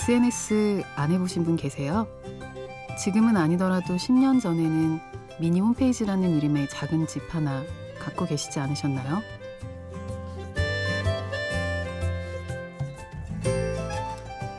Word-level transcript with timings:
SNS 0.00 0.82
안 0.96 1.12
해보신 1.12 1.44
분 1.44 1.56
계세요? 1.56 2.08
지금은 2.98 3.36
아니더라도 3.36 3.96
10년 3.96 4.40
전에는 4.40 4.98
미니 5.38 5.60
홈페이지라는 5.60 6.38
이름의 6.38 6.70
작은 6.70 7.06
집 7.06 7.22
하나 7.34 7.62
갖고 7.98 8.24
계시지 8.24 8.58
않으셨나요? 8.60 9.20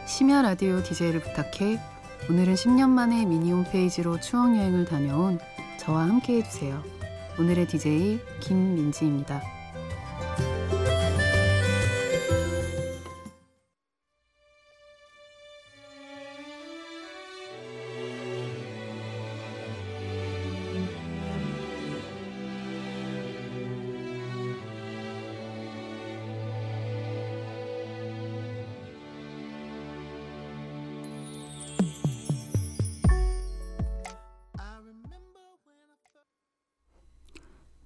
심야 0.05 0.43
라디오 0.43 0.83
DJ를 0.83 1.21
부탁해 1.21 1.80
오늘은 2.30 2.53
10년 2.53 2.89
만에 2.89 3.25
미니 3.25 3.52
홈페이지로 3.52 4.19
추억 4.19 4.55
여행을 4.55 4.85
다녀온 4.85 5.39
저와 5.80 6.03
함께 6.03 6.35
해주세요. 6.35 6.83
오늘의 7.39 7.67
DJ 7.67 8.19
김민지입니다. 8.41 9.41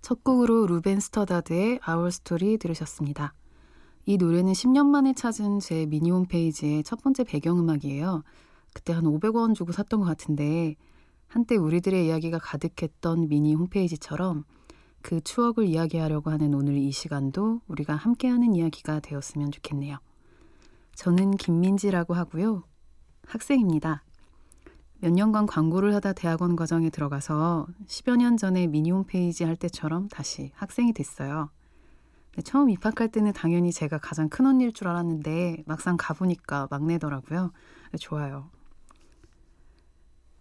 첫 0.06 0.24
곡으로 0.24 0.68
루벤 0.68 1.00
스터다드의 1.00 1.80
Our 1.90 2.10
Story 2.10 2.58
들으셨습니다. 2.60 3.34
이 4.06 4.18
노래는 4.18 4.54
10년 4.54 4.86
만에 4.86 5.14
찾은 5.14 5.62
제 5.62 5.88
미니 5.88 6.12
홈페이지의 6.12 6.84
첫 6.84 7.02
번째 7.02 7.24
배경음악이에요. 7.24 8.22
그때 8.76 8.94
한 8.94 9.06
500원 9.06 9.56
주고 9.56 9.72
샀던 9.72 10.02
것 10.02 10.06
같은데 10.06 10.76
한때 11.26 11.56
우리들의 11.56 12.06
이야기가 12.06 12.38
가득했던 12.38 13.30
미니 13.30 13.56
홈페이지처럼 13.56 14.44
그 15.02 15.22
추억을 15.22 15.66
이야기하려고 15.66 16.30
하는 16.30 16.54
오늘 16.54 16.78
이 16.78 16.92
시간도 16.92 17.62
우리가 17.68 17.96
함께하는 17.96 18.54
이야기가 18.54 19.00
되었으면 19.00 19.50
좋겠네요. 19.50 19.98
저는 20.94 21.32
김민지라고 21.32 22.14
하고요. 22.14 22.62
학생입니다. 23.26 24.04
몇 25.06 25.14
년간 25.14 25.46
광고를 25.46 25.94
하다 25.94 26.14
대학원 26.14 26.56
과정에 26.56 26.90
들어가서 26.90 27.68
10여 27.86 28.18
년 28.18 28.38
전에 28.38 28.66
미니 28.66 28.90
홈페이지 28.90 29.44
할 29.44 29.56
때처럼 29.56 30.08
다시 30.08 30.52
학생이 30.56 30.94
됐어요. 30.94 31.52
처음 32.44 32.72
입학할 32.72 33.10
때는 33.10 33.32
당연히 33.32 33.72
제가 33.72 34.00
가장 34.00 34.30
큰 34.30 34.48
언니일 34.48 34.74
줄 34.74 34.88
알았는데 34.88 35.66
막상 35.68 35.96
가보니까 35.96 36.70
막내더라고요. 36.72 37.52
좋아요. 38.00 38.50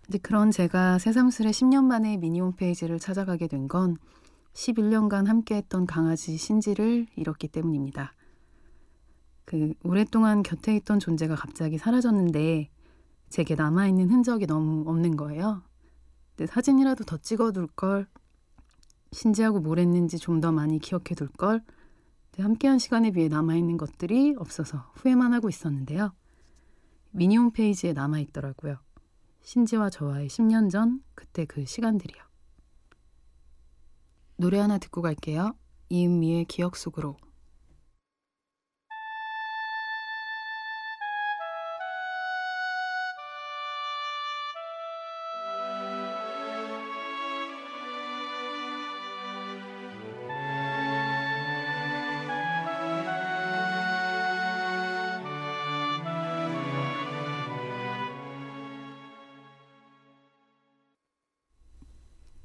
이제 0.09 0.17
그런 0.17 0.51
제가 0.51 0.99
새삼스레 0.99 1.51
10년 1.51 1.84
만에 1.84 2.17
미니 2.17 2.41
홈페이지를 2.41 2.99
찾아가게 2.99 3.49
된 3.49 3.69
건 3.69 3.99
11년간 4.55 5.27
함께했던 5.27 5.84
강아지 5.84 6.39
신지를 6.39 7.06
잃었기 7.17 7.49
때문입니다. 7.49 8.15
그 9.45 9.75
오랫동안 9.83 10.43
곁에 10.43 10.75
있던 10.77 11.01
존재가 11.01 11.34
갑자기 11.34 11.77
사라졌는데 11.77 12.71
제게 13.35 13.57
남아있는 13.57 14.11
흔적이 14.11 14.47
너무 14.47 14.89
없는 14.89 15.17
거예요. 15.17 15.65
근데 16.37 16.47
사진이라도 16.47 17.03
더 17.03 17.17
찍어둘 17.17 17.67
걸, 17.67 18.06
신지하고 19.11 19.59
뭘 19.59 19.81
했는지 19.81 20.19
좀 20.19 20.41
더 20.41 20.53
많이 20.53 20.78
기억해 20.78 21.17
둘 21.17 21.27
걸, 21.31 21.61
함께한 22.39 22.78
시간에 22.78 23.11
비해 23.11 23.27
남아있는 23.27 23.77
것들이 23.77 24.37
없어서 24.39 24.89
후회만 24.94 25.33
하고 25.33 25.49
있었는데요. 25.49 26.12
미니 27.11 27.37
홈페이지에 27.37 27.93
남아있더라고요. 27.93 28.77
신지와 29.43 29.91
저와의 29.91 30.28
10년 30.28 30.71
전 30.71 31.03
그때 31.17 31.44
그 31.44 31.67
시간들이요. 31.67 32.23
노래 34.37 34.61
하나 34.61 34.78
듣고 34.78 35.03
갈게요. 35.03 35.56
이은미의 35.89 36.44
기억 36.44 36.77
속으로. 36.77 37.17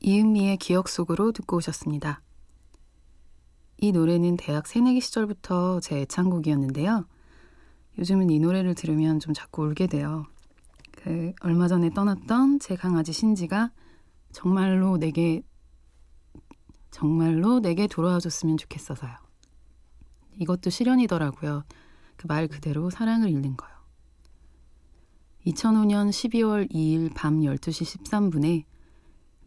이은미의 0.02 0.58
기억 0.58 0.90
속으로 0.90 1.32
듣고 1.32 1.58
오셨습니다. 1.58 2.22
이 3.78 3.92
노래는 3.92 4.38
대학 4.38 4.68
새내기 4.68 5.02
시절부터 5.02 5.80
제 5.80 6.00
애창곡이었는데요. 6.02 7.06
요즘은 7.98 8.30
이 8.30 8.40
노래를 8.40 8.76
들으면 8.76 9.20
좀 9.20 9.34
자꾸 9.34 9.64
울게 9.64 9.88
돼요. 9.88 10.26
그 10.92 11.34
얼마 11.42 11.68
전에 11.68 11.90
떠났던 11.92 12.60
제 12.60 12.76
강아지 12.76 13.14
신지가 13.14 13.72
정말로 14.32 14.98
내게 14.98 15.42
정말로 16.92 17.60
내게 17.60 17.88
돌아와 17.88 18.20
줬으면 18.20 18.58
좋겠어서요. 18.58 19.12
이것도 20.38 20.70
실현이더라고요. 20.70 21.64
그 22.20 22.28
말 22.28 22.50
그대로 22.50 22.90
사랑을 22.90 23.30
잃는 23.30 23.56
거요. 23.56 23.70
2005년 25.46 26.10
12월 26.10 26.70
2일 26.70 27.14
밤 27.16 27.40
12시 27.40 28.04
13분에 28.04 28.66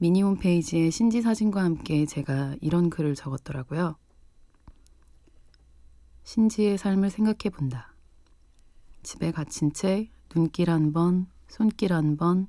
미니 0.02 0.20
홈페이지에 0.20 0.90
신지 0.90 1.22
사진과 1.22 1.62
함께 1.62 2.06
제가 2.06 2.56
이런 2.60 2.90
글을 2.90 3.14
적었더라고요. 3.14 3.94
신지의 6.24 6.76
삶을 6.76 7.08
생각해 7.08 7.54
본다. 7.54 7.94
집에 9.04 9.30
갇힌 9.30 9.72
채 9.72 10.10
눈길 10.28 10.70
한 10.70 10.92
번, 10.92 11.28
손길 11.46 11.92
한 11.92 12.16
번, 12.16 12.48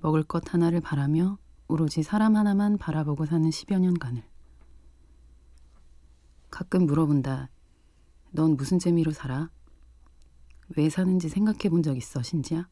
먹을 0.00 0.22
것 0.22 0.54
하나를 0.54 0.80
바라며 0.80 1.36
오로지 1.68 2.02
사람 2.02 2.34
하나만 2.34 2.78
바라보고 2.78 3.26
사는 3.26 3.46
10여 3.46 3.78
년간을. 3.78 4.22
가끔 6.48 6.86
물어본다. 6.86 7.50
넌 8.30 8.56
무슨 8.56 8.78
재미로 8.78 9.12
살아? 9.12 9.50
왜 10.78 10.88
사는지 10.88 11.28
생각해 11.28 11.68
본 11.68 11.82
적 11.82 11.94
있어, 11.98 12.22
신지야? 12.22 12.66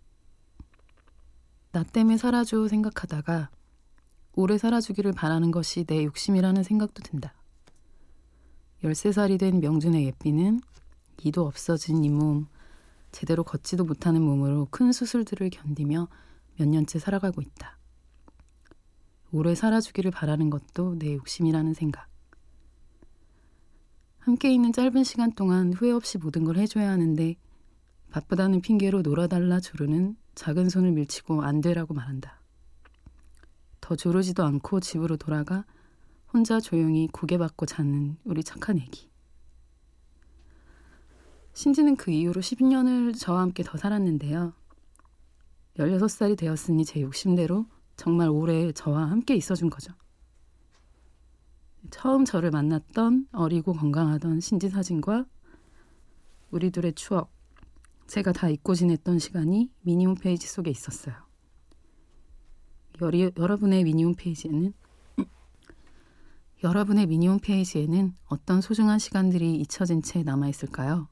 나 1.72 1.82
때문에 1.82 2.16
살아줘 2.16 2.68
생각하다가 2.68 3.50
오래 4.36 4.58
살아주기를 4.58 5.12
바라는 5.12 5.50
것이 5.50 5.84
내 5.84 6.04
욕심이라는 6.04 6.62
생각도 6.62 7.02
든다. 7.02 7.34
13살이 8.82 9.38
된 9.38 9.60
명준의 9.60 10.04
예삐는 10.06 10.60
이도 11.22 11.46
없어진 11.46 12.04
이 12.04 12.08
몸, 12.08 12.48
제대로 13.12 13.44
걷지도 13.44 13.84
못하는 13.84 14.22
몸으로 14.22 14.66
큰 14.70 14.92
수술들을 14.92 15.50
견디며 15.50 16.08
몇 16.56 16.68
년째 16.68 16.98
살아가고 16.98 17.40
있다. 17.40 17.78
오래 19.30 19.54
살아주기를 19.54 20.10
바라는 20.10 20.50
것도 20.50 20.98
내 20.98 21.14
욕심이라는 21.14 21.74
생각. 21.74 22.08
함께 24.18 24.52
있는 24.52 24.72
짧은 24.72 25.04
시간 25.04 25.32
동안 25.32 25.72
후회 25.72 25.92
없이 25.92 26.18
모든 26.18 26.44
걸 26.44 26.56
해줘야 26.56 26.90
하는데 26.90 27.36
바쁘다는 28.10 28.62
핑계로 28.62 29.02
놀아달라 29.02 29.60
조르는 29.60 30.16
작은 30.34 30.68
손을 30.68 30.92
밀치고 30.92 31.42
안 31.42 31.60
되라고 31.60 31.94
말한다. 31.94 32.43
더 33.84 33.94
조르지도 33.94 34.42
않고 34.42 34.80
집으로 34.80 35.18
돌아가 35.18 35.66
혼자 36.32 36.58
조용히 36.58 37.06
고개받고 37.12 37.66
자는 37.66 38.16
우리 38.24 38.42
착한 38.42 38.78
애기. 38.78 39.10
신지는 41.52 41.96
그 41.96 42.10
이후로 42.10 42.40
10년을 42.40 43.14
저와 43.14 43.42
함께 43.42 43.62
더 43.62 43.76
살았는데요. 43.76 44.54
16살이 45.76 46.38
되었으니 46.38 46.86
제 46.86 47.02
욕심대로 47.02 47.66
정말 47.94 48.30
오래 48.30 48.72
저와 48.72 49.10
함께 49.10 49.36
있어준 49.36 49.68
거죠. 49.68 49.92
처음 51.90 52.24
저를 52.24 52.50
만났던 52.52 53.28
어리고 53.32 53.74
건강하던 53.74 54.40
신지 54.40 54.70
사진과 54.70 55.26
우리 56.50 56.70
둘의 56.70 56.94
추억, 56.94 57.30
제가 58.06 58.32
다 58.32 58.48
잊고 58.48 58.74
지냈던 58.74 59.18
시간이 59.18 59.70
미니 59.82 60.06
홈페이지 60.06 60.48
속에 60.48 60.70
있었어요. 60.70 61.23
여리, 63.02 63.30
여러분의 63.36 63.84
미니 63.84 64.04
홈페이지에는 64.04 64.72
여러분의 66.62 67.06
미니 67.06 67.28
홈페이지에는 67.28 68.14
어떤 68.26 68.60
소중한 68.60 68.98
시간들이 68.98 69.56
잊혀진 69.56 70.02
채 70.02 70.22
남아 70.22 70.48
있을까요? 70.48 71.08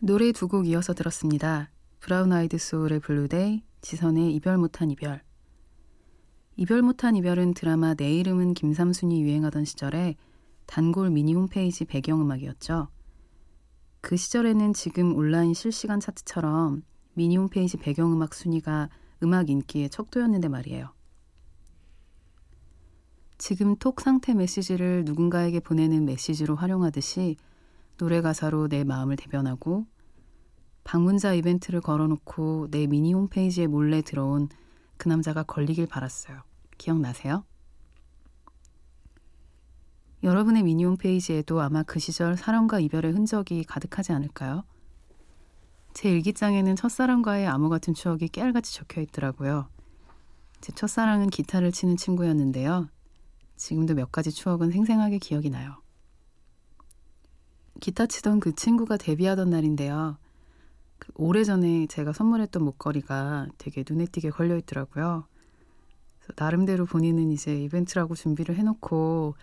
노래 0.00 0.32
두 0.32 0.48
곡 0.48 0.68
이어서 0.68 0.92
들었습니다. 0.92 1.70
Brown 1.98 2.32
Eyed 2.32 2.58
Soul의 2.58 3.00
Blue 3.00 3.31
Day, 3.31 3.62
지선의 3.80 4.34
이별 4.34 4.58
못한 4.58 4.90
이별. 4.90 5.22
이별 6.56 6.82
못한 6.82 7.16
이별은 7.16 7.54
드라마 7.54 7.94
내 7.94 8.12
이름은 8.18 8.52
김삼순이 8.54 9.22
유행하던 9.22 9.64
시절에 9.64 10.16
단골 10.66 11.10
미니 11.10 11.32
홈페이지 11.34 11.84
배경음악이었죠. 11.86 12.88
그 14.02 14.16
시절에는 14.16 14.74
지금 14.74 15.16
온라인 15.16 15.54
실시간 15.54 16.00
차트처럼 16.00 16.82
미니 17.14 17.36
홈페이지 17.38 17.78
배경음악 17.78 18.34
순위가 18.34 18.90
음악 19.22 19.48
인기의 19.48 19.88
척도였는데 19.88 20.48
말이에요. 20.48 20.92
지금 23.38 23.76
톡 23.76 24.00
상태 24.00 24.34
메시지를 24.34 25.04
누군가에게 25.04 25.60
보내는 25.60 26.04
메시지로 26.04 26.56
활용하듯이 26.56 27.36
노래 27.96 28.20
가사로 28.20 28.68
내 28.68 28.84
마음을 28.84 29.16
대변하고 29.16 29.86
방문자 30.84 31.32
이벤트를 31.34 31.80
걸어놓고 31.80 32.68
내 32.70 32.86
미니 32.86 33.12
홈페이지에 33.14 33.66
몰래 33.66 34.02
들어온 34.02 34.48
그 34.96 35.08
남자가 35.08 35.42
걸리길 35.42 35.86
바랐어요. 35.86 36.42
기억나세요? 36.76 37.44
여러분의 40.22 40.62
미니 40.62 40.84
홈페이지에도 40.84 41.60
아마 41.60 41.82
그 41.82 41.98
시절 41.98 42.36
사랑과 42.36 42.80
이별의 42.80 43.12
흔적이 43.12 43.64
가득하지 43.64 44.12
않을까요? 44.12 44.64
제 45.92 46.10
일기장에는 46.10 46.76
첫사랑과의 46.76 47.46
암호 47.46 47.68
같은 47.68 47.94
추억이 47.94 48.28
깨알같이 48.28 48.74
적혀 48.74 49.00
있더라고요. 49.02 49.68
제 50.60 50.72
첫사랑은 50.72 51.28
기타를 51.28 51.72
치는 51.72 51.96
친구였는데요. 51.96 52.88
지금도 53.56 53.94
몇 53.94 54.12
가지 54.12 54.30
추억은 54.32 54.70
생생하게 54.70 55.18
기억이 55.18 55.50
나요. 55.50 55.76
기타 57.80 58.06
치던 58.06 58.40
그 58.40 58.54
친구가 58.54 58.96
데뷔하던 58.96 59.50
날인데요. 59.50 60.16
그 60.98 61.12
오래전에 61.16 61.86
제가 61.86 62.12
선물했던 62.12 62.62
목걸이가 62.64 63.48
되게 63.58 63.84
눈에 63.88 64.06
띄게 64.06 64.30
걸려 64.30 64.56
있더라고요. 64.56 65.26
나름대로 66.36 66.86
본인은 66.86 67.30
이제 67.32 67.62
이벤트라고 67.62 68.14
준비를 68.14 68.56
해놓고 68.56 69.34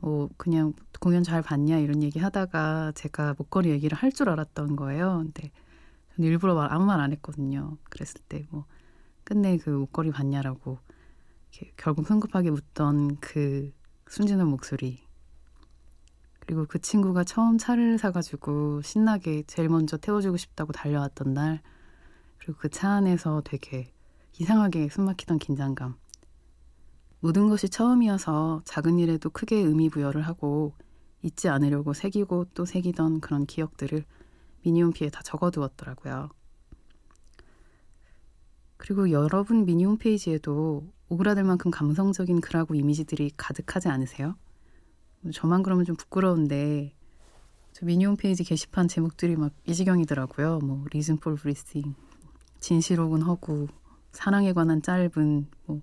뭐 0.00 0.28
그냥 0.38 0.72
공연 1.00 1.22
잘 1.22 1.42
봤냐 1.42 1.78
이런 1.78 2.02
얘기 2.02 2.18
하다가 2.18 2.92
제가 2.94 3.34
목걸이 3.36 3.70
얘기를 3.70 3.96
할 3.98 4.12
줄 4.12 4.28
알았던 4.30 4.76
거예요. 4.76 5.18
근데 5.24 5.50
저는 6.16 6.28
일부러 6.30 6.54
말, 6.54 6.72
아무 6.72 6.86
말 6.86 7.00
안 7.00 7.12
했거든요. 7.12 7.76
그랬을 7.90 8.20
때 8.28 8.46
뭐 8.50 8.64
끝내 9.24 9.58
그 9.58 9.70
목걸이 9.70 10.10
봤냐라고 10.10 10.78
결국 11.76 12.06
성급하게 12.06 12.50
묻던 12.50 13.16
그 13.18 13.72
순진한 14.08 14.48
목소리 14.48 14.98
그리고 16.40 16.66
그 16.66 16.80
친구가 16.80 17.22
처음 17.24 17.58
차를 17.58 17.96
사가지고 17.98 18.82
신나게 18.82 19.44
제일 19.46 19.68
먼저 19.68 19.96
태워주고 19.96 20.36
싶다고 20.36 20.72
달려왔던 20.72 21.32
날, 21.32 21.62
그리고 22.38 22.58
그 22.58 22.68
차 22.68 22.90
안에서 22.90 23.42
되게 23.44 23.92
이상하게 24.38 24.88
숨막히던 24.88 25.38
긴장감. 25.38 25.94
모든 27.20 27.48
것이 27.48 27.68
처음이어서 27.68 28.62
작은 28.64 28.98
일에도 28.98 29.30
크게 29.30 29.56
의미 29.56 29.88
부여를 29.90 30.22
하고 30.22 30.74
잊지 31.22 31.48
않으려고 31.48 31.92
새기고 31.92 32.46
또 32.54 32.64
새기던 32.64 33.20
그런 33.20 33.46
기억들을 33.46 34.04
미니홈피에 34.62 35.10
다 35.10 35.22
적어두었더라고요. 35.22 36.30
그리고 38.78 39.10
여러분 39.10 39.66
미니 39.66 39.84
홈 39.84 39.98
페이지에도 39.98 40.90
오그라들 41.10 41.44
만큼 41.44 41.70
감성적인 41.70 42.40
글하고 42.40 42.74
이미지들이 42.74 43.32
가득하지 43.36 43.88
않으세요? 43.88 44.36
저만 45.34 45.62
그러면 45.62 45.84
좀 45.84 45.96
부끄러운데 45.96 46.94
저 47.72 47.84
미니 47.86 48.06
홈 48.06 48.16
페이지 48.16 48.42
게시판 48.44 48.88
제목들이 48.88 49.36
막 49.36 49.52
이 49.66 49.74
지경이더라고요. 49.74 50.60
뭐 50.60 50.84
reason 50.92 51.18
for 51.18 51.36
breathing, 51.36 51.94
진실 52.60 52.91
혹은 52.91 53.22
허구, 53.22 53.68
사랑에 54.12 54.52
관한 54.52 54.82
짧은 54.82 55.46
뭐 55.66 55.82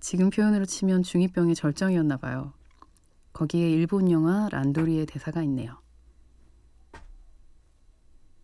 지금 0.00 0.30
표현으로 0.30 0.64
치면 0.64 1.02
중2병의 1.02 1.54
절정이었나 1.54 2.18
봐요. 2.18 2.52
거기에 3.32 3.70
일본 3.70 4.10
영화 4.10 4.48
란도리의 4.50 5.06
대사가 5.06 5.42
있네요. 5.42 5.80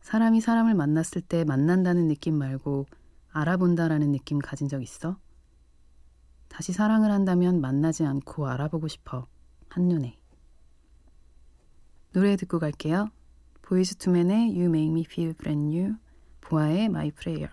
사람이 0.00 0.40
사람을 0.40 0.74
만났을 0.74 1.20
때 1.20 1.44
만난다는 1.44 2.08
느낌 2.08 2.36
말고 2.36 2.86
알아본다라는 3.32 4.12
느낌 4.12 4.38
가진 4.38 4.68
적 4.68 4.82
있어? 4.82 5.18
다시 6.50 6.72
사랑을 6.72 7.10
한다면 7.10 7.62
만나지 7.62 8.04
않고 8.04 8.46
알아보고 8.48 8.88
싶어. 8.88 9.26
한눈에. 9.70 10.18
노래 12.12 12.36
듣고 12.36 12.58
갈게요. 12.58 13.08
보이즈 13.62 13.94
투맨의 13.94 14.50
You 14.50 14.64
Make 14.64 14.90
Me 14.90 15.04
Feel 15.06 15.32
Brand 15.34 15.74
New, 15.74 15.94
보아의 16.40 16.86
My 16.86 17.12
Prayer. 17.12 17.50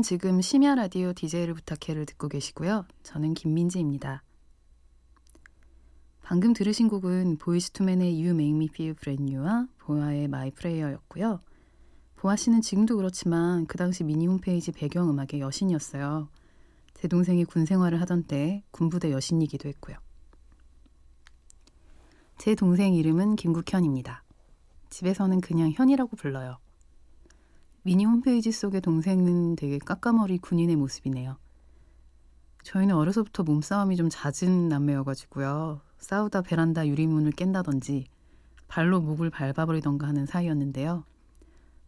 여러분은 0.00 0.02
지금 0.02 0.40
심야 0.40 0.74
라디오 0.74 1.12
DJ를 1.12 1.54
부탁해를 1.54 2.06
듣고 2.06 2.28
계시고요. 2.28 2.86
저는 3.02 3.34
김민지입니다. 3.34 4.22
방금 6.22 6.52
들으신 6.52 6.88
곡은 6.88 7.36
보이스투맨의 7.38 8.14
You 8.14 8.30
Make 8.30 8.54
Me 8.54 8.68
Feel 8.72 8.94
Brand 8.94 9.22
New와 9.30 9.68
보아의 9.78 10.24
My 10.24 10.50
Prayer였고요. 10.52 11.40
보아 12.16 12.36
씨는 12.36 12.62
지금도 12.62 12.96
그렇지만 12.96 13.66
그 13.66 13.76
당시 13.76 14.02
미니 14.04 14.26
홈페이지 14.26 14.72
배경음악의 14.72 15.40
여신이었어요. 15.40 16.28
제 16.94 17.08
동생이 17.08 17.44
군 17.44 17.66
생활을 17.66 18.00
하던 18.00 18.24
때 18.24 18.62
군부대 18.70 19.12
여신이기도 19.12 19.68
했고요. 19.68 19.96
제 22.38 22.54
동생 22.54 22.94
이름은 22.94 23.36
김국현입니다. 23.36 24.24
집에서는 24.88 25.40
그냥 25.40 25.72
현이라고 25.72 26.16
불러요. 26.16 26.58
미니 27.82 28.04
홈페이지 28.04 28.52
속의 28.52 28.82
동생은 28.82 29.56
되게 29.56 29.78
까까머리 29.78 30.38
군인의 30.38 30.76
모습이네요. 30.76 31.38
저희는 32.62 32.94
어려서부터 32.94 33.42
몸싸움이 33.42 33.96
좀 33.96 34.08
잦은 34.10 34.68
남매여가지고요. 34.68 35.80
싸우다 35.98 36.42
베란다 36.42 36.86
유리문을 36.86 37.32
깬다든지 37.32 38.06
발로 38.68 39.00
목을 39.00 39.30
밟아버리던가 39.30 40.06
하는 40.06 40.26
사이였는데요. 40.26 41.04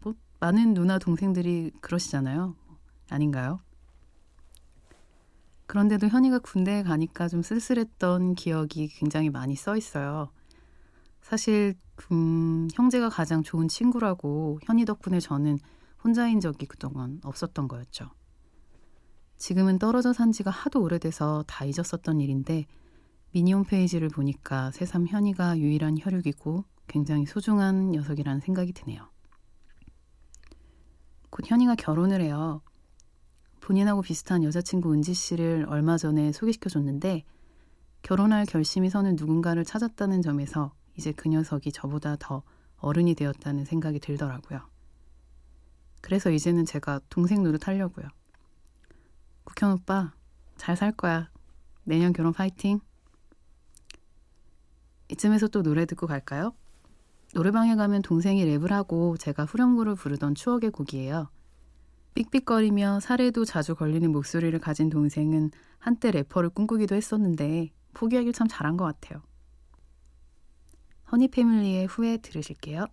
뭐 0.01 0.15
많은 0.41 0.73
누나 0.73 0.99
동생들이 0.99 1.73
그러시잖아요. 1.83 2.57
아닌가요? 3.11 3.61
그런데도 5.67 6.09
현이가 6.09 6.39
군대에 6.39 6.83
가니까 6.83 7.29
좀 7.29 7.43
쓸쓸했던 7.43 8.35
기억이 8.35 8.89
굉장히 8.89 9.29
많이 9.29 9.55
써 9.57 9.77
있어요. 9.77 10.31
사실 11.21 11.75
음, 12.11 12.69
형제가 12.73 13.11
가장 13.11 13.43
좋은 13.43 13.69
친구라고 13.69 14.59
현이 14.65 14.85
덕분에 14.87 15.21
저는 15.21 15.59
혼자인 16.05 16.41
적이 16.41 16.67
그동안 16.67 17.21
없었던 17.23 17.69
거였죠. 17.69 18.11
지금은 19.37 19.79
떨어져 19.79 20.13
산 20.13 20.33
지가 20.33 20.51
하도 20.51 20.83
오래돼서 20.83 21.45
다 21.47 21.65
잊었었던 21.65 22.21
일인데 22.21 22.67
미니 23.33 23.53
홈페이지를 23.53 24.09
보니까 24.09 24.71
새삼 24.73 25.07
현이가 25.07 25.59
유일한 25.59 25.97
혈육이고 25.99 26.65
굉장히 26.87 27.27
소중한 27.27 27.91
녀석이라는 27.91 28.41
생각이 28.41 28.73
드네요. 28.73 29.09
곧 31.31 31.51
현이가 31.51 31.77
결혼을 31.77 32.21
해요. 32.21 32.61
본인하고 33.61 34.03
비슷한 34.03 34.45
여자친구 34.45 34.93
은지 34.93 35.15
씨를 35.15 35.67
얼마 35.69 35.97
전에 35.97 36.33
소개시켜 36.33 36.69
줬는데 36.69 37.25
결혼할 38.03 38.45
결심이 38.45 38.91
서는 38.91 39.17
누군가를 39.17 39.65
찾았다는 39.65 40.21
점에서 40.21 40.75
이제 40.97 41.13
그 41.13 41.29
녀석이 41.29 41.73
저보다 41.73 42.17
더 42.17 42.43
어른이 42.79 43.15
되었다는 43.15 43.65
생각이 43.65 44.01
들더라고요. 44.01 44.72
그래서 46.03 46.31
이제는 46.31 46.67
제가 46.67 47.01
동생 47.09 47.43
노릇 47.43 47.67
하려고요. 47.67 48.07
국현 49.45 49.73
오빠, 49.73 50.13
잘 50.57 50.77
살 50.77 50.93
거야. 50.93 51.31
내년 51.85 52.13
결혼 52.13 52.33
파이팅. 52.35 52.81
이쯤에서 55.09 55.49
또 55.49 55.63
노래 55.63 55.87
듣고 55.87 56.07
갈까요? 56.07 56.55
노래방에 57.35 57.75
가면 57.77 58.03
동생이 58.03 58.45
랩을 58.45 58.69
하고 58.69 59.17
제가 59.17 59.47
후렴구를 59.47 59.95
부르던 59.95 60.35
추억의 60.35 60.71
곡이에요. 60.71 61.31
삑삑거리며 62.15 63.01
살에도 63.01 63.45
자주 63.45 63.75
걸리는 63.75 64.11
목소리를 64.13 64.59
가진 64.59 64.91
동생은 64.91 65.51
한때 65.79 66.11
래퍼를 66.11 66.51
꿈꾸기도 66.51 66.95
했었는데 66.95 67.71
포기하길 67.95 68.33
참 68.33 68.49
잘한 68.49 68.77
것 68.77 68.85
같아요. 68.85 69.23
허니 71.11 71.29
패밀리의 71.29 71.87
후에 71.87 72.19
들으실게요. 72.19 72.87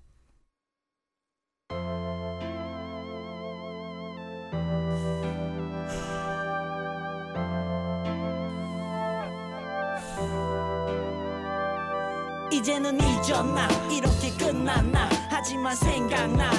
이제는 12.59 12.99
잊었나? 12.99 13.69
이렇게 13.89 14.29
끝났나? 14.37 15.07
하지만 15.29 15.73
생각나 15.77 16.51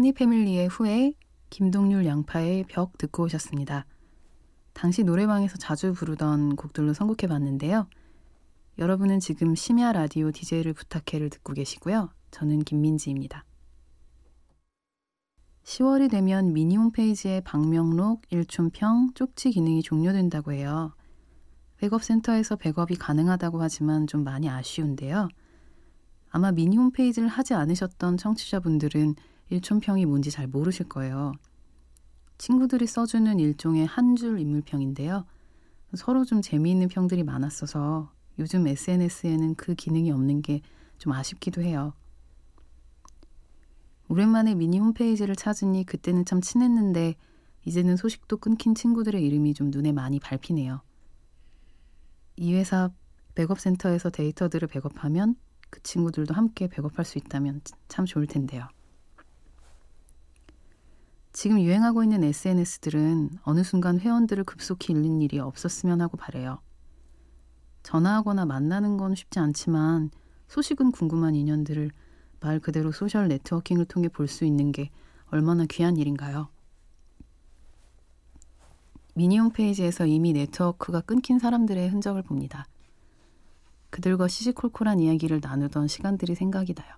허니 0.00 0.12
패밀리의 0.12 0.68
후에 0.68 1.12
김동률 1.50 2.06
양파의 2.06 2.64
벽 2.68 2.96
듣고 2.96 3.24
오셨습니다. 3.24 3.84
당시 4.72 5.04
노래방에서 5.04 5.58
자주 5.58 5.92
부르던 5.92 6.56
곡들로 6.56 6.94
선곡해 6.94 7.28
봤는데요. 7.28 7.86
여러분은 8.78 9.20
지금 9.20 9.54
심야 9.54 9.92
라디오 9.92 10.32
DJ를 10.32 10.72
부탁해를 10.72 11.28
듣고 11.28 11.52
계시고요. 11.52 12.08
저는 12.30 12.60
김민지입니다. 12.60 13.44
10월이 15.64 16.10
되면 16.10 16.54
미니 16.54 16.78
홈페이지의 16.78 17.42
방명록, 17.42 18.22
일촌평, 18.30 19.10
쪽지 19.14 19.50
기능이 19.50 19.82
종료된다고 19.82 20.52
해요. 20.52 20.94
백업센터에서 21.76 22.56
백업이 22.56 22.94
가능하다고 22.96 23.60
하지만 23.60 24.06
좀 24.06 24.24
많이 24.24 24.48
아쉬운데요. 24.48 25.28
아마 26.30 26.52
미니 26.52 26.78
홈페이지를 26.78 27.28
하지 27.28 27.52
않으셨던 27.52 28.16
청취자분들은 28.16 29.16
일촌평이 29.50 30.06
뭔지 30.06 30.30
잘 30.30 30.46
모르실 30.46 30.88
거예요. 30.88 31.32
친구들이 32.38 32.86
써주는 32.86 33.38
일종의 33.38 33.86
한 33.86 34.16
줄 34.16 34.38
인물평인데요. 34.38 35.26
서로 35.94 36.24
좀 36.24 36.40
재미있는 36.40 36.88
평들이 36.88 37.22
많았어서 37.24 38.10
요즘 38.38 38.66
SNS에는 38.66 39.56
그 39.56 39.74
기능이 39.74 40.10
없는 40.10 40.42
게 40.42 40.62
좀 41.00 41.12
아쉽기도 41.12 41.62
해요. 41.62 41.94
오랜만에 44.08 44.54
미니 44.54 44.78
홈페이지를 44.78 45.34
찾으니 45.34 45.84
그때는 45.84 46.24
참 46.24 46.40
친했는데 46.40 47.16
이제는 47.64 47.96
소식도 47.96 48.36
끊긴 48.36 48.74
친구들의 48.74 49.24
이름이 49.24 49.54
좀 49.54 49.70
눈에 49.70 49.92
많이 49.92 50.20
밟히네요. 50.20 50.82
이 52.36 52.54
회사 52.54 52.90
백업센터에서 53.34 54.10
데이터들을 54.10 54.68
백업하면 54.68 55.36
그 55.70 55.82
친구들도 55.82 56.34
함께 56.34 56.68
백업할 56.68 57.04
수 57.04 57.16
있다면 57.18 57.62
참 57.88 58.04
좋을 58.04 58.26
텐데요. 58.26 58.68
지금 61.40 61.58
유행하고 61.58 62.02
있는 62.02 62.22
SNS들은 62.22 63.38
어느 63.44 63.64
순간 63.64 63.98
회원들을 63.98 64.44
급속히 64.44 64.92
잃는 64.92 65.22
일이 65.22 65.38
없었으면 65.38 66.02
하고 66.02 66.18
바래요. 66.18 66.60
전화하거나 67.82 68.44
만나는 68.44 68.98
건 68.98 69.14
쉽지 69.14 69.38
않지만 69.38 70.10
소식은 70.48 70.92
궁금한 70.92 71.34
인연들을 71.34 71.92
말 72.40 72.60
그대로 72.60 72.92
소셜 72.92 73.28
네트워킹을 73.28 73.86
통해 73.86 74.08
볼 74.08 74.28
수 74.28 74.44
있는 74.44 74.70
게 74.70 74.90
얼마나 75.30 75.64
귀한 75.64 75.96
일인가요? 75.96 76.50
미니 79.14 79.38
홈페이지에서 79.38 80.04
이미 80.04 80.34
네트워크가 80.34 81.00
끊긴 81.00 81.38
사람들의 81.38 81.88
흔적을 81.88 82.20
봅니다. 82.20 82.66
그들과 83.88 84.28
시시콜콜한 84.28 85.00
이야기를 85.00 85.40
나누던 85.42 85.88
시간들이 85.88 86.34
생각이 86.34 86.74
나요. 86.74 86.94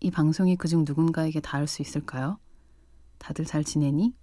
이 0.00 0.10
방송이 0.10 0.56
그중 0.56 0.84
누군가에게 0.84 1.38
닿을 1.38 1.68
수 1.68 1.82
있을까요? 1.82 2.40
다들 3.18 3.44
잘 3.44 3.64
지내니? 3.64 4.14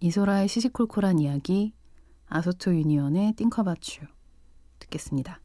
이소라의 0.00 0.48
시시콜콜한 0.48 1.18
이야기, 1.18 1.74
아소토 2.26 2.74
유니언의 2.74 3.34
띵커바츄 3.34 4.06
듣겠습니다. 4.78 5.40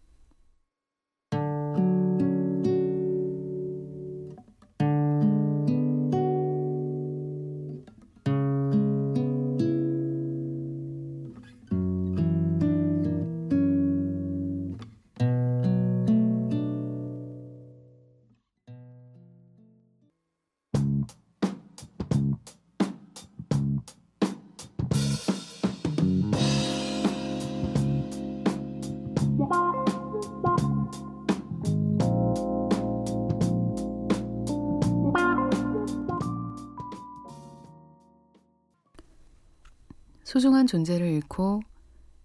소중한 40.36 40.68
존재를 40.68 41.08
잃고 41.14 41.62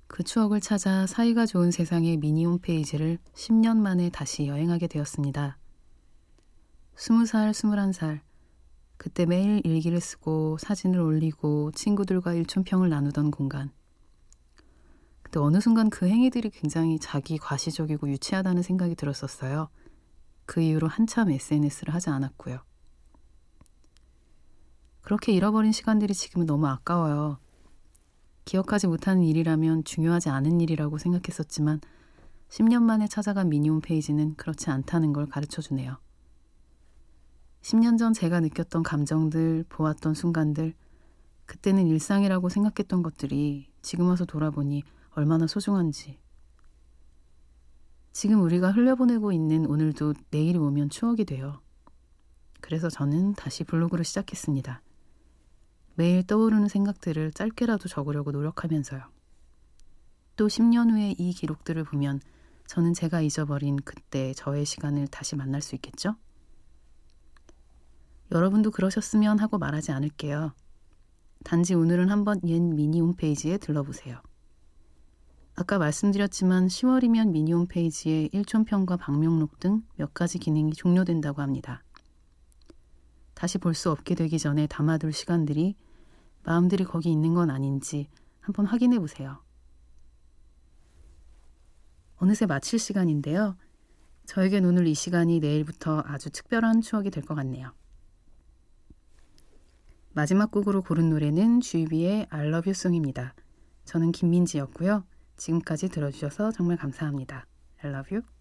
그 0.08 0.24
추억을 0.24 0.60
찾아 0.60 1.06
사이가 1.06 1.46
좋은 1.46 1.70
세상의 1.70 2.16
미니 2.16 2.44
홈페이지를 2.44 3.18
10년 3.34 3.76
만에 3.76 4.10
다시 4.10 4.48
여행하게 4.48 4.88
되었습니다. 4.88 5.56
20살, 6.96 7.52
21살. 7.52 8.18
그때 8.96 9.26
매일 9.26 9.60
일기를 9.64 10.00
쓰고 10.00 10.58
사진을 10.58 10.98
올리고 10.98 11.70
친구들과 11.70 12.34
일촌평을 12.34 12.88
나누던 12.88 13.30
공간. 13.30 13.70
그때 15.22 15.38
어느 15.38 15.60
순간 15.60 15.88
그 15.88 16.08
행위들이 16.08 16.50
굉장히 16.50 16.98
자기 16.98 17.38
과시적이고 17.38 18.08
유치하다는 18.08 18.64
생각이 18.64 18.96
들었었어요. 18.96 19.68
그 20.46 20.60
이후로 20.60 20.88
한참 20.88 21.30
SNS를 21.30 21.94
하지 21.94 22.10
않았고요. 22.10 22.58
그렇게 25.00 25.30
잃어버린 25.30 25.70
시간들이 25.70 26.12
지금은 26.12 26.46
너무 26.46 26.66
아까워요. 26.66 27.38
기억하지 28.50 28.88
못하는 28.88 29.23
일이라면 29.23 29.85
중요하지 29.85 30.28
않은 30.28 30.61
일이라고 30.61 30.99
생각했었지만 30.99 31.80
10년 32.49 32.83
만에 32.83 33.07
찾아간 33.07 33.49
미니 33.49 33.69
홈 33.69 33.80
페이지는 33.80 34.35
그렇지 34.35 34.71
않다는 34.71 35.12
걸 35.12 35.28
가르쳐 35.28 35.62
주네요. 35.62 35.99
10년 37.62 37.97
전 37.97 38.12
제가 38.12 38.40
느꼈던 38.40 38.83
감정들, 38.83 39.66
보았던 39.69 40.14
순간들, 40.14 40.75
그때는 41.47 41.87
일상이라고 41.87 42.49
생각했던 42.49 43.04
것들이 43.04 43.69
지금 43.83 44.09
와서 44.09 44.25
돌아보니 44.25 44.83
얼마나 45.11 45.47
소중한지. 45.47 46.19
지금 48.11 48.42
우리가 48.42 48.73
흘려보내고 48.73 49.30
있는 49.30 49.64
오늘도 49.64 50.14
내일이 50.33 50.59
오면 50.59 50.90
추억이 50.90 51.25
돼요. 51.25 51.61
그래서 52.61 52.90
저는 52.90 53.35
다시 53.35 53.62
블로그를 53.62 54.04
시작했습니다. 54.04 54.83
매일 55.94 56.26
떠오르는 56.26 56.68
생각들을 56.68 57.32
짧게라도 57.32 57.88
적으려고 57.88 58.32
노력하면서요. 58.32 59.02
또 60.37 60.47
10년 60.47 60.90
후에 60.90 61.14
이 61.18 61.32
기록들을 61.32 61.85
보면 61.85 62.20
저는 62.66 62.94
제가 62.94 63.20
잊어버린 63.20 63.76
그때 63.85 64.32
저의 64.35 64.64
시간을 64.64 65.09
다시 65.09 65.37
만날 65.37 65.61
수 65.61 65.75
있겠죠? 65.75 66.16
여러분도 68.32 68.70
그러셨으면 68.70 69.38
하고 69.40 69.59
말하지 69.59 69.92
않을게요. 69.92 70.54
단지 71.44 71.75
오늘은 71.75 72.11
한번 72.11 72.40
옛 72.47 72.61
미니 72.61 73.00
홈페이지에 73.00 73.59
들러보세요. 73.59 74.23
아까 75.56 75.78
말씀드렸지만 75.78 76.68
10월이면 76.68 77.32
미니 77.32 77.52
홈페이지에 77.52 78.28
일촌평과 78.32 78.97
방명록 78.97 79.59
등 79.59 79.82
몇 79.97 80.14
가지 80.14 80.38
기능이 80.38 80.73
종료된다고 80.73 81.42
합니다. 81.42 81.82
다시 83.40 83.56
볼 83.56 83.73
수 83.75 83.90
없게 83.90 84.14
되기 84.14 84.38
전에 84.38 84.66
담아둘 84.66 85.14
시간들이 85.14 85.75
마음들이 86.42 86.85
거기 86.85 87.11
있는 87.11 87.32
건 87.32 87.49
아닌지 87.50 88.06
한번 88.40 88.66
확인해 88.66 88.99
보세요. 88.99 89.42
어느새 92.16 92.44
마칠 92.44 92.78
시간인데요. 92.78 93.56
저에겐 94.26 94.66
오늘 94.66 94.87
이 94.87 94.92
시간이 94.92 95.40
내일부터 95.40 96.02
아주 96.04 96.28
특별한 96.28 96.82
추억이 96.82 97.11
될 97.11 97.25
것 97.25 97.35
같네요. 97.35 97.73
마지막 100.12 100.50
곡으로 100.50 100.82
고른 100.82 101.09
노래는 101.09 101.62
주이비의 101.62 102.26
Song입니다. 102.73 103.35
저는 103.87 104.12
김민지였고요. 104.12 105.06
지금까지 105.38 105.88
들어주셔서 105.88 106.52
정말 106.52 106.76
감사합니다. 106.76 107.47
I 107.82 107.90
love 107.90 108.14
you. 108.14 108.39